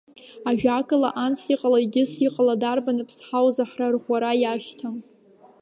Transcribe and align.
Ажәакала, 0.49 1.09
анс 1.23 1.41
иҟала, 1.53 1.79
егьыс 1.81 2.11
иҟала, 2.27 2.55
дарбан 2.61 2.97
аԥсҳау 3.03 3.47
заҳра 3.55 3.85
арӷәӷәара 3.87 4.31
иашьҭам. 4.41 4.95